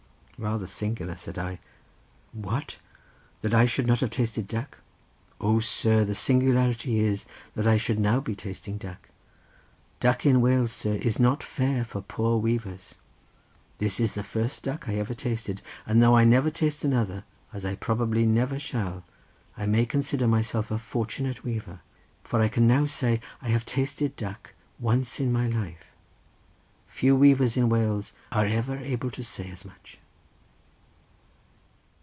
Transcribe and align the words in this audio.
"Rather 0.43 0.65
singular," 0.65 1.15
said 1.15 1.37
I. 1.37 1.59
"What 2.31 2.79
that 3.41 3.53
I 3.53 3.65
should 3.65 3.85
not 3.85 3.99
have 3.99 4.09
tasted 4.09 4.47
duck? 4.47 4.79
O, 5.39 5.59
sir, 5.59 6.03
the 6.03 6.15
singularity 6.15 6.99
is, 6.99 7.27
that 7.53 7.67
I 7.67 7.77
should 7.77 7.99
now 7.99 8.19
be 8.19 8.35
tasting 8.35 8.79
duck. 8.79 9.09
Duck 9.99 10.25
in 10.25 10.41
Wales, 10.41 10.71
sir, 10.71 10.93
is 10.93 11.19
not 11.19 11.43
fare 11.43 11.85
for 11.85 12.01
poor 12.01 12.39
weavers. 12.39 12.95
This 13.77 13.99
is 13.99 14.15
the 14.15 14.23
first 14.23 14.63
duck 14.63 14.89
I 14.89 14.95
ever 14.95 15.13
tasted, 15.13 15.61
and 15.85 16.01
though 16.01 16.15
I 16.15 16.23
never 16.25 16.49
taste 16.49 16.83
another, 16.83 17.23
as 17.53 17.63
I 17.63 17.75
probably 17.75 18.25
never 18.25 18.57
shall, 18.57 19.03
I 19.55 19.67
may 19.67 19.85
consider 19.85 20.27
myself 20.27 20.71
a 20.71 20.79
fortunate 20.79 21.43
weaver, 21.43 21.81
for 22.23 22.41
I 22.41 22.47
can 22.47 22.65
now 22.67 22.87
say 22.87 23.21
I 23.43 23.49
have 23.49 23.63
tasted 23.63 24.15
duck 24.15 24.55
once 24.79 25.19
in 25.19 25.31
my 25.31 25.45
life. 25.47 25.91
Few 26.87 27.15
weavers 27.15 27.55
in 27.57 27.69
Wales 27.69 28.13
are 28.31 28.47
ever 28.47 28.77
able 28.79 29.11
to 29.11 29.23
say 29.23 29.47
as 29.51 29.63
much." 29.65 29.99